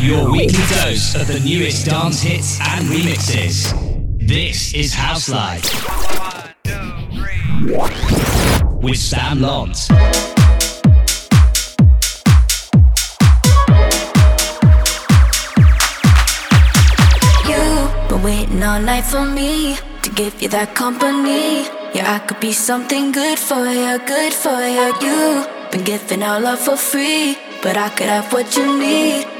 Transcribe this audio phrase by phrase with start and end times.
[0.00, 3.76] Your weekly dose of the newest dance hits and remixes.
[4.18, 5.62] This is House Life.
[8.80, 9.90] With Sam Londt.
[18.22, 21.64] Waiting all night for me to give you that company.
[21.94, 24.92] Yeah, I could be something good for you, good for you.
[25.00, 29.39] You've been giving all love for free, but I could have what you need.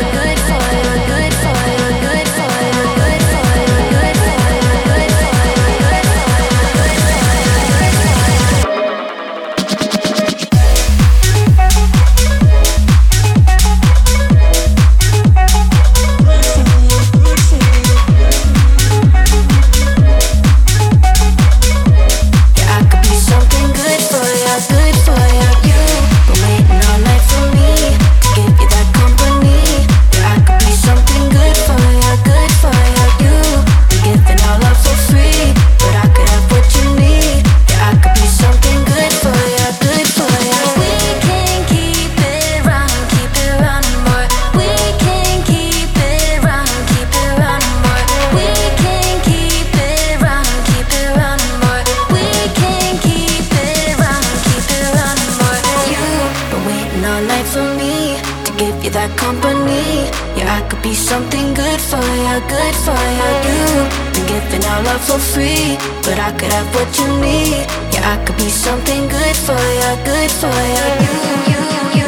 [61.53, 63.29] good for you, good for you.
[63.47, 67.65] You've been giving all love for free, but I could have what you need.
[67.93, 70.85] Yeah, I could be something good for you, good for you.
[71.05, 72.00] You, you, you, you,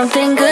[0.00, 0.49] something good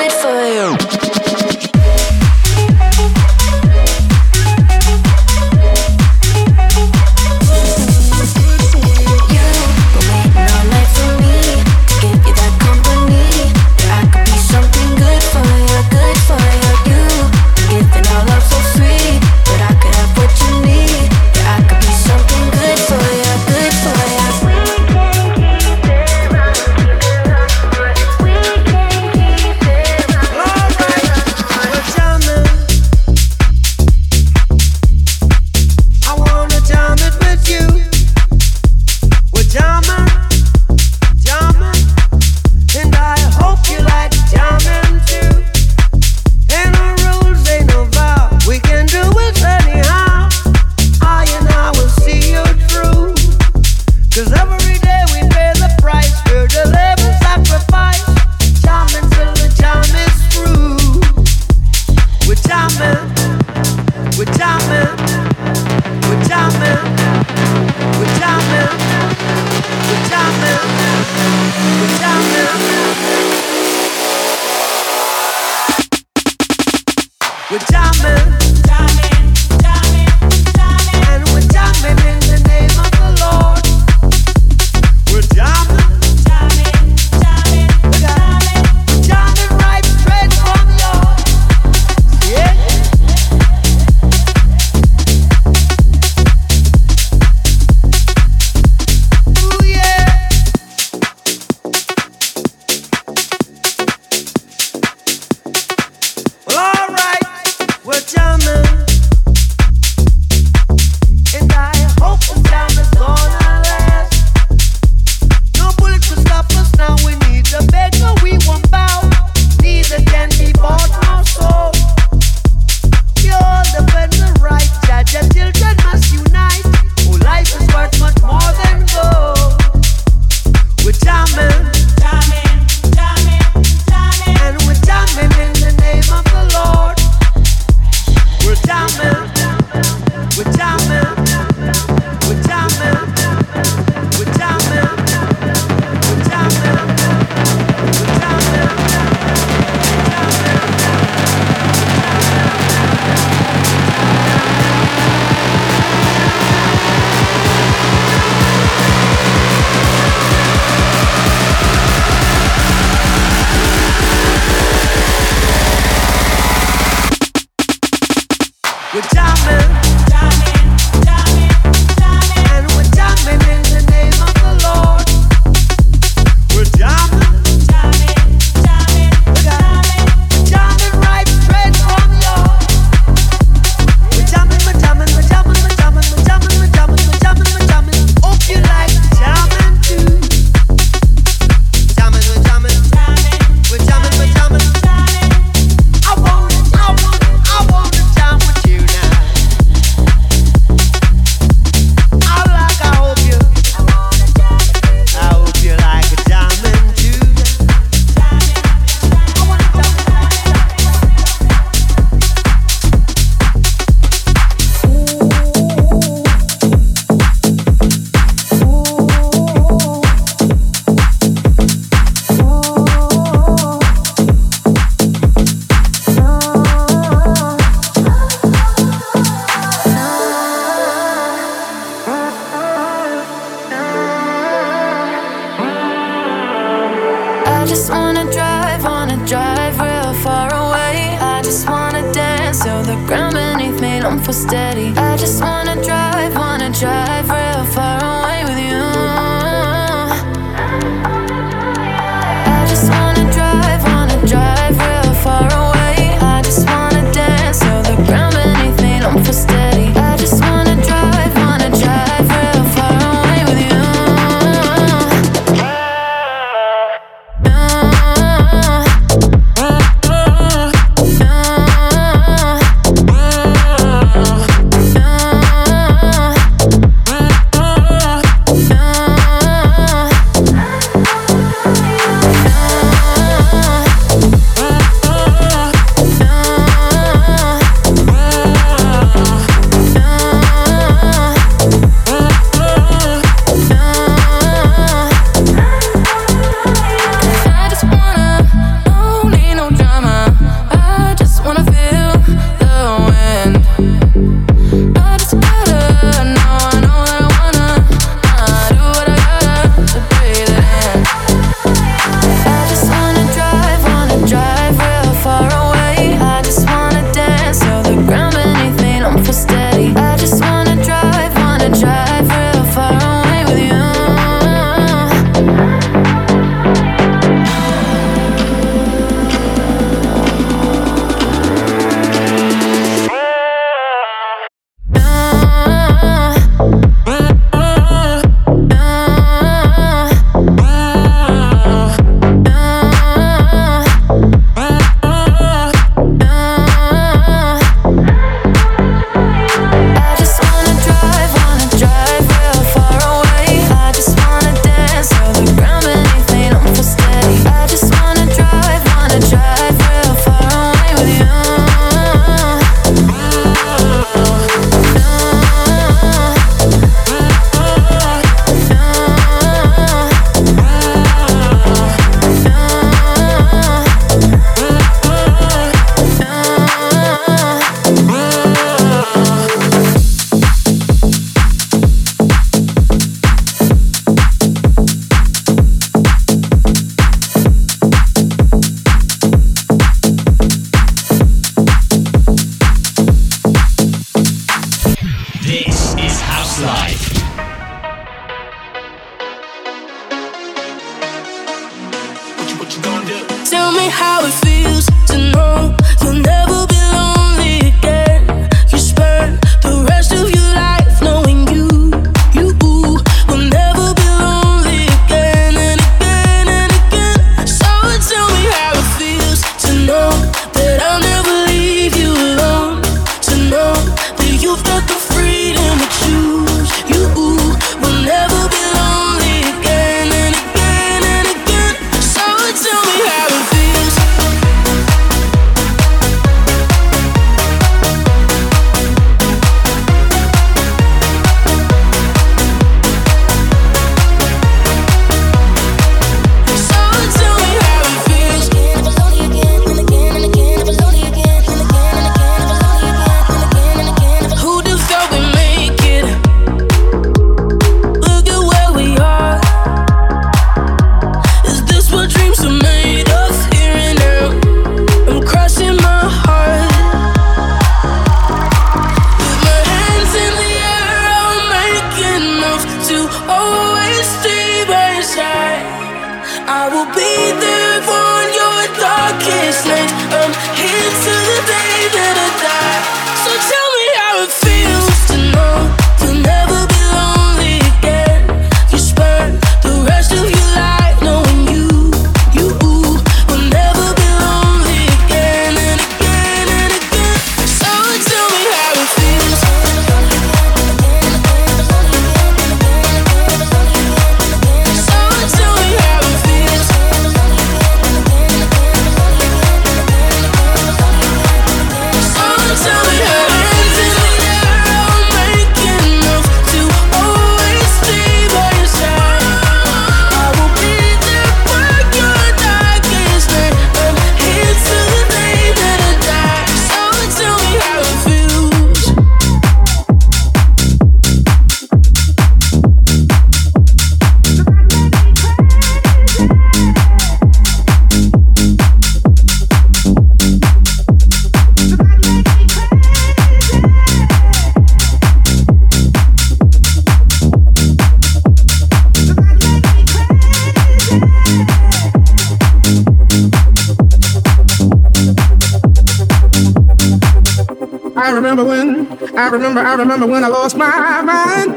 [557.99, 558.87] I remember when,
[559.19, 561.57] I remember, I remember when I lost my mind.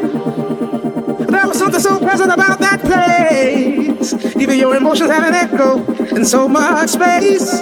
[1.29, 4.13] There was something so pleasant about that place.
[4.35, 5.83] Even your emotions have an echo
[6.15, 7.61] in so much space.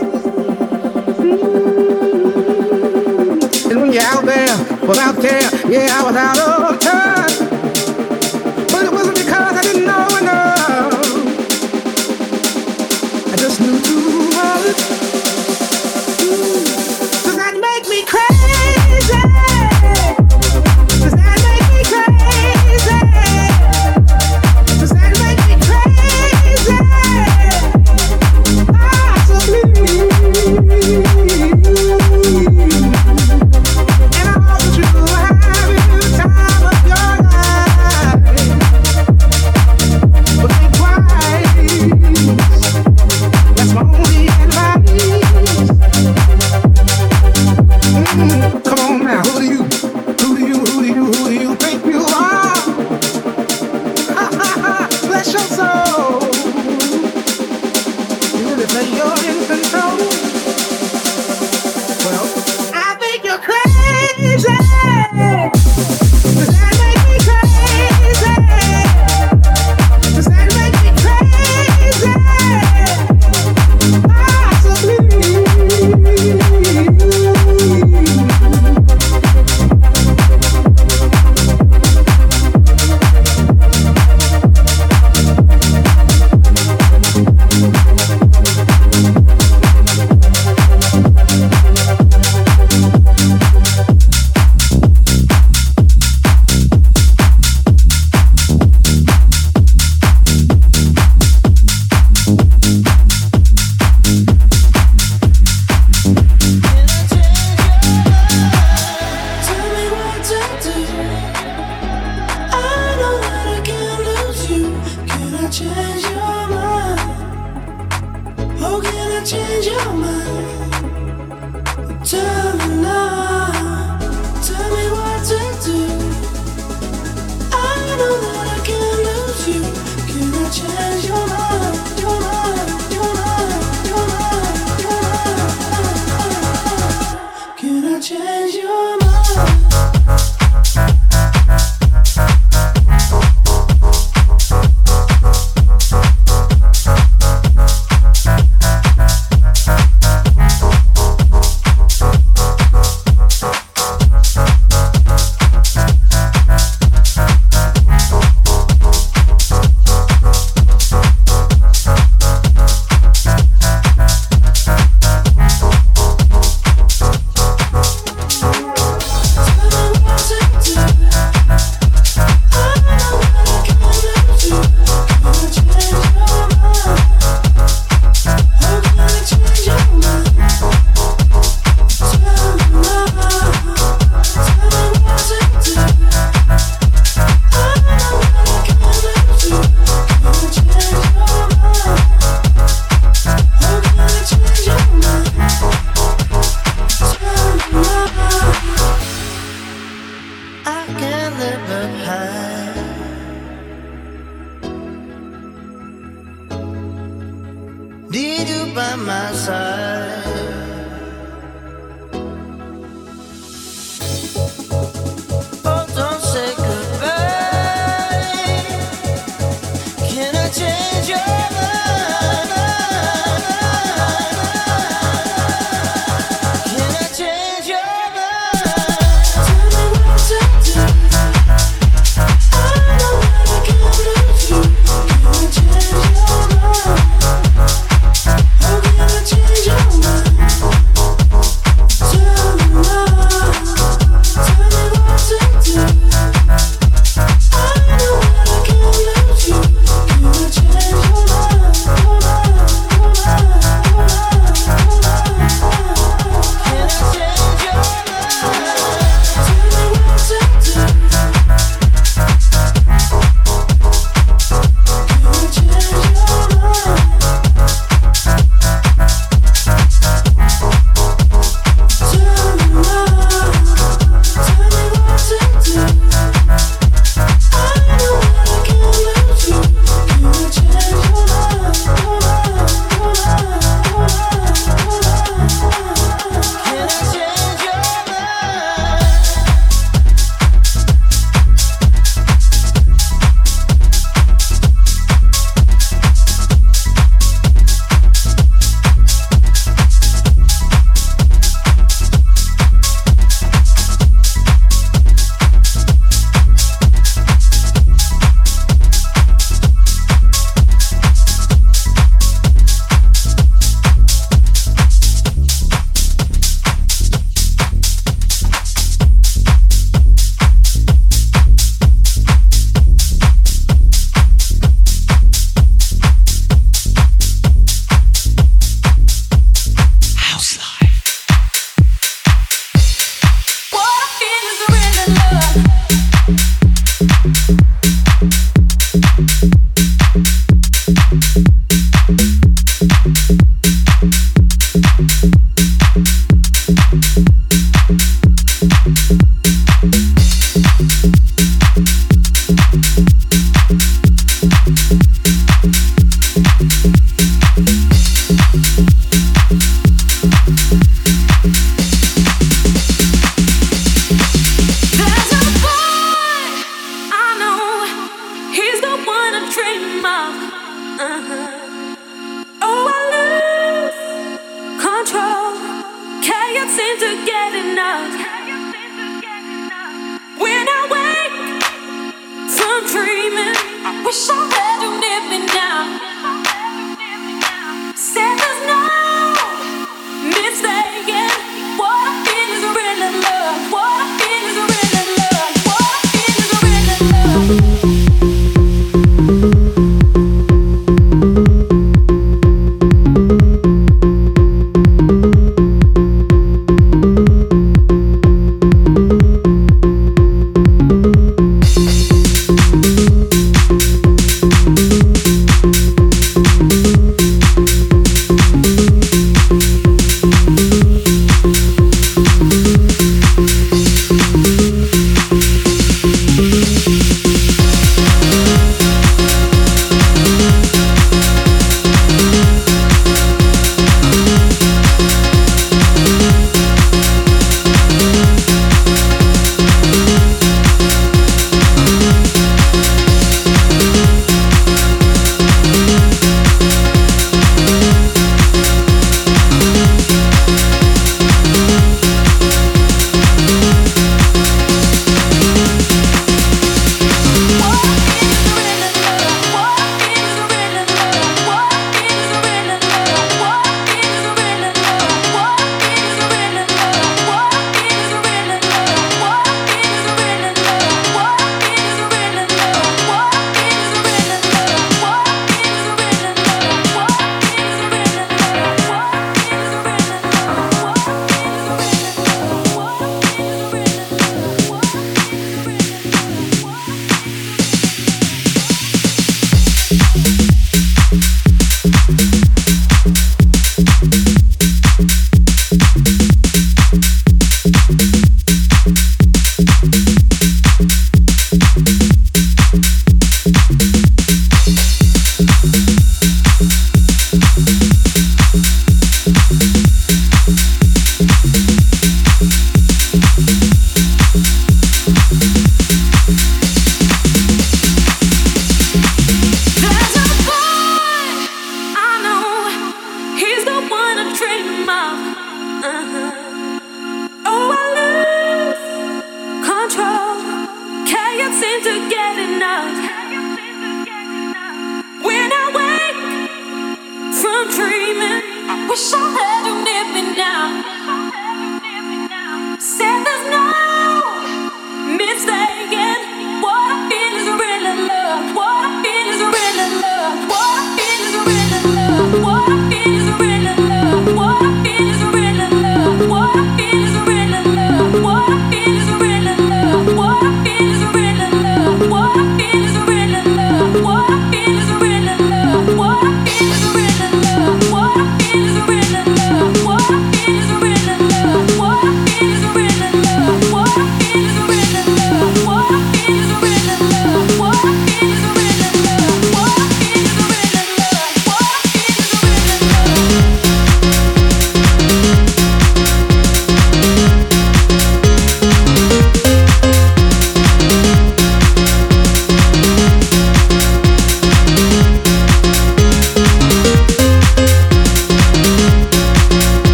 [3.69, 6.39] And when you're out there, well, out there, yeah, I was out
[6.73, 7.08] of touch.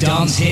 [0.00, 0.51] dance here.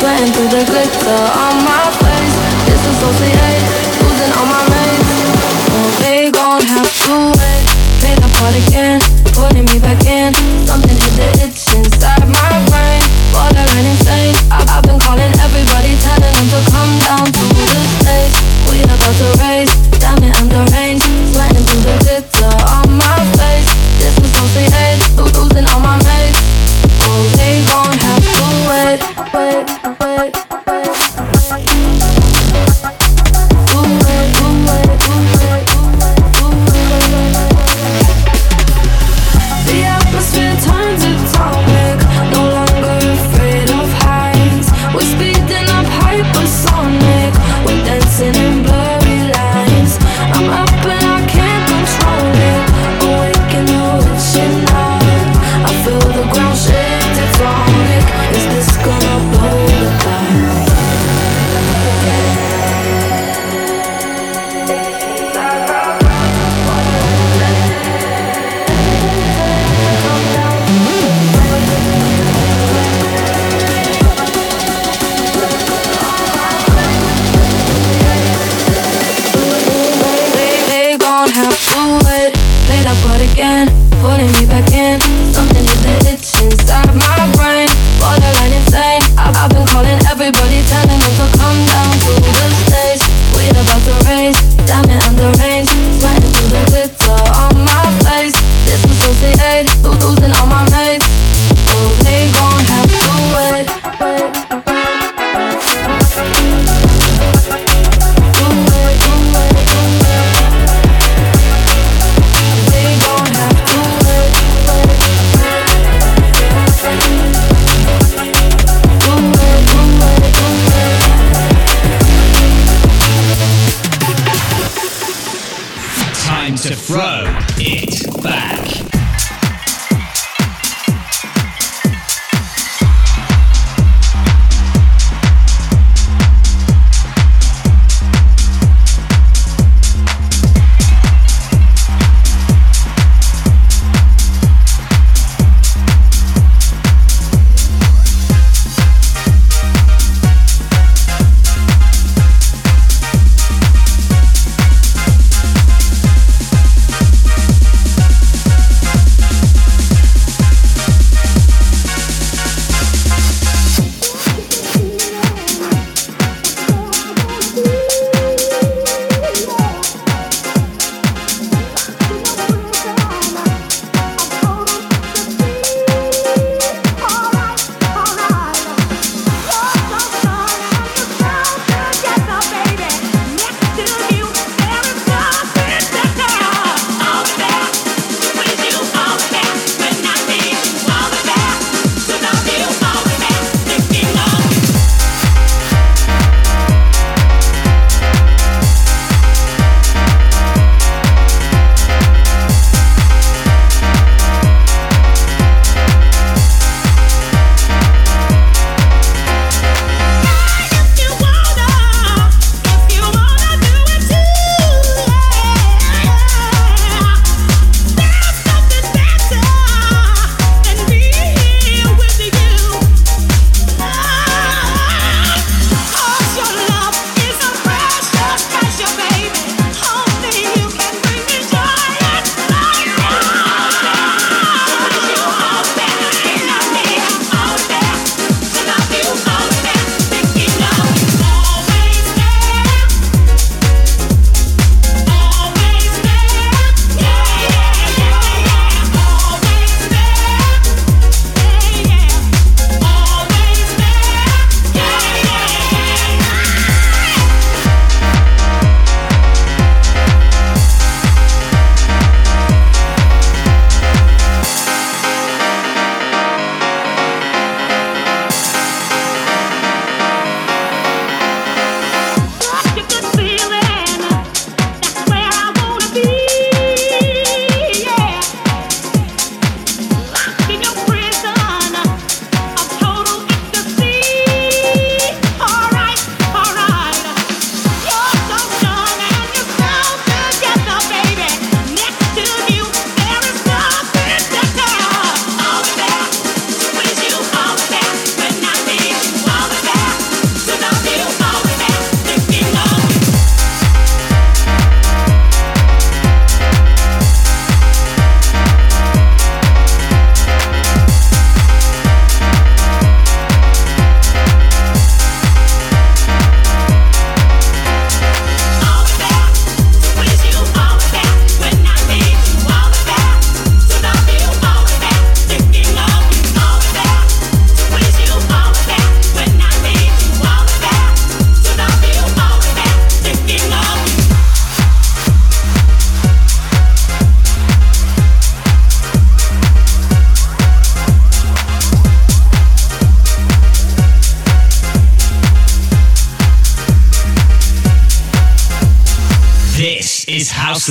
[0.00, 2.36] sweating through the glitter on my face.
[2.64, 3.60] Disassociate,
[4.00, 5.12] losing all my mates.
[5.76, 7.64] Oh, they gon' have to wait.
[8.00, 9.00] Play the part again,
[9.36, 10.99] pulling me back in.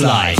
[0.00, 0.39] slide.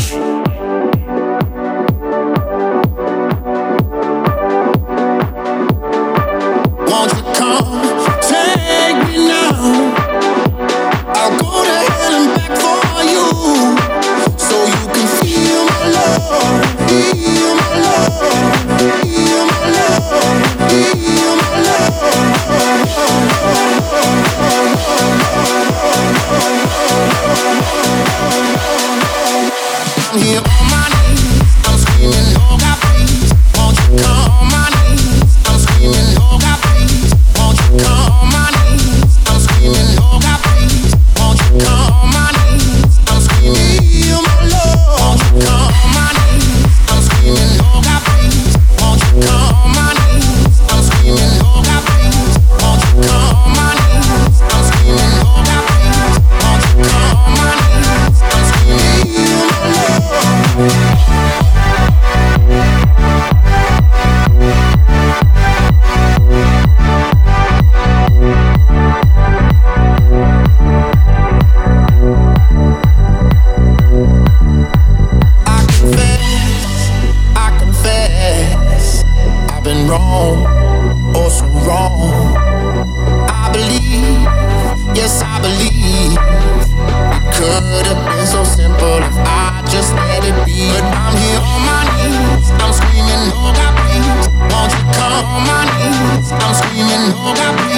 [85.50, 90.70] believe I could have been so simple if I just let it be.
[90.70, 95.42] But I'm here on my knees, I'm screaming, oh God, please, won't you come on
[95.50, 96.30] my knees?
[96.30, 97.69] I'm screaming, oh God, please.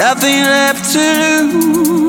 [0.00, 1.99] nothing left to lose.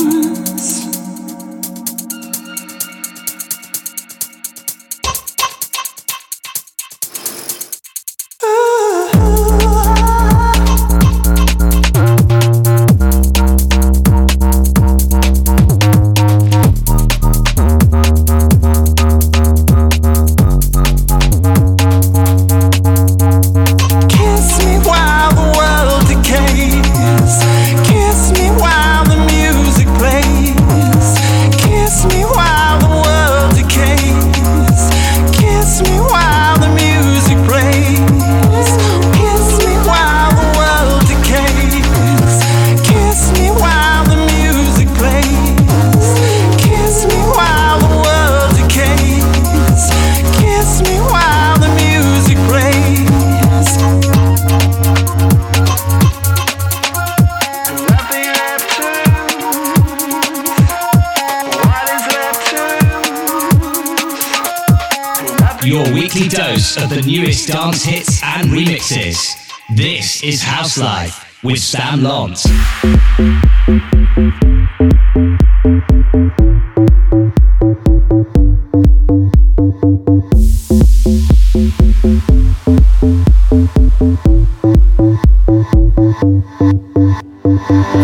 [70.72, 72.46] House Life with Sam Londt.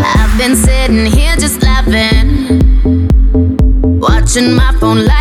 [0.03, 2.59] I've been sitting here just laughing,
[3.97, 5.05] watching my phone.
[5.05, 5.16] Light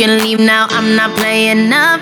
[0.00, 2.00] can leave now, I'm not playing up.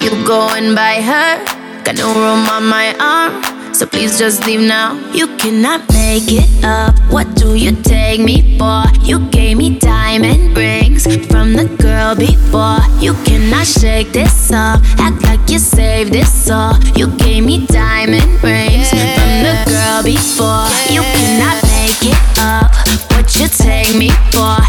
[0.00, 1.82] You go by her.
[1.82, 4.94] Got no room on my arm, so please just leave now.
[5.12, 6.94] You cannot make it up.
[7.10, 8.84] What do you take me for?
[9.02, 12.78] You gave me diamond rings from the girl before.
[13.02, 14.80] You cannot shake this off.
[15.00, 16.78] Act like you saved this all.
[16.94, 20.70] You gave me diamond rings from the girl before.
[20.88, 22.70] You cannot make it up.
[23.10, 24.63] What you take me for?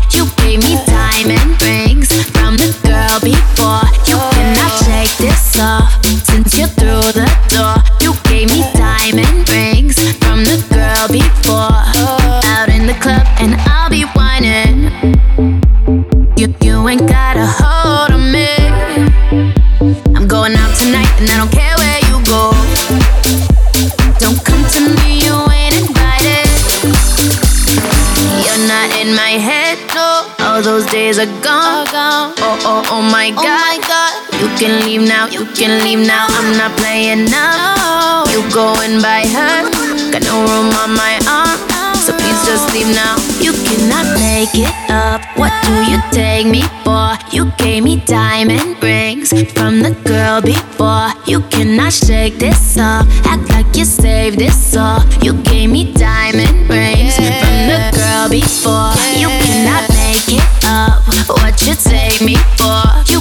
[35.56, 36.28] Can leave now.
[36.30, 38.24] I'm not playing now.
[38.28, 39.64] You going by her.
[40.12, 41.96] Got no room on my arm.
[41.96, 43.16] So please just leave now.
[43.40, 45.22] You cannot make it up.
[45.38, 47.16] What do you take me for?
[47.32, 51.10] You gave me diamond rings from the girl before.
[51.26, 53.08] You cannot shake this off.
[53.26, 55.02] Act like you saved this all.
[55.24, 58.92] You gave me diamond rings from the girl before.
[59.16, 61.02] You cannot make it up.
[61.30, 62.84] What you take me for?
[63.08, 63.15] You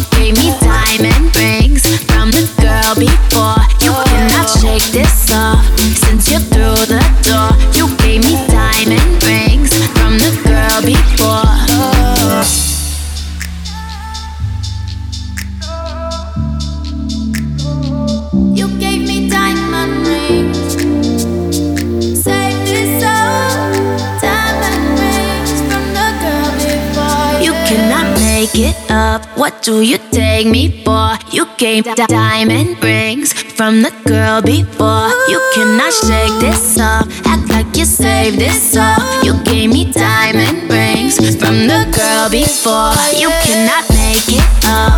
[29.37, 31.15] What do you take me for?
[31.31, 35.09] You gave di- diamond rings from the girl before.
[35.29, 37.07] You cannot shake this off.
[37.27, 38.99] Act like you saved this all.
[39.23, 42.95] You gave me diamond rings from the girl before.
[43.15, 44.93] You cannot make it up.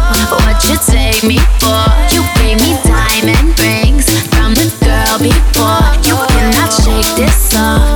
[0.44, 1.84] What you take me for?
[2.14, 5.84] You gave me diamond rings from the girl before.
[6.08, 7.95] You cannot shake this off